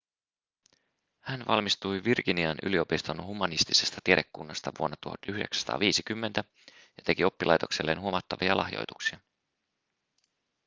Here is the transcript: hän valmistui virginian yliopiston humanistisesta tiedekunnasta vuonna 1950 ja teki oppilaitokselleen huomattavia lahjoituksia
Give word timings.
hän 1.19 1.43
valmistui 1.47 2.03
virginian 2.03 2.57
yliopiston 2.63 3.23
humanistisesta 3.23 3.97
tiedekunnasta 4.03 4.71
vuonna 4.79 4.97
1950 5.01 6.43
ja 6.97 7.03
teki 7.05 7.23
oppilaitokselleen 7.25 7.99
huomattavia 8.01 8.57
lahjoituksia 8.57 9.19